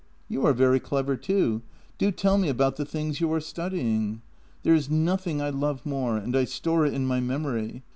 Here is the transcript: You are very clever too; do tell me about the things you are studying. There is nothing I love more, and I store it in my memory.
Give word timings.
You 0.27 0.43
are 0.47 0.53
very 0.53 0.79
clever 0.79 1.15
too; 1.15 1.61
do 1.99 2.09
tell 2.09 2.39
me 2.39 2.49
about 2.49 2.75
the 2.77 2.85
things 2.85 3.21
you 3.21 3.31
are 3.33 3.39
studying. 3.39 4.23
There 4.63 4.73
is 4.73 4.89
nothing 4.89 5.43
I 5.43 5.51
love 5.51 5.85
more, 5.85 6.17
and 6.17 6.35
I 6.35 6.43
store 6.45 6.87
it 6.87 6.93
in 6.95 7.05
my 7.05 7.19
memory. 7.19 7.83